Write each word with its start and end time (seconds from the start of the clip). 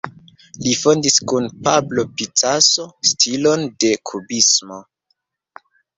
Li 0.67 0.71
fondis 0.83 1.17
kun 1.31 1.49
Pablo 1.67 2.05
Picasso 2.21 2.85
stilon 3.11 3.67
de 3.85 3.93
kubismo. 4.13 4.81